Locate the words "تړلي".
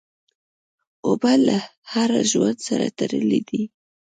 2.97-3.41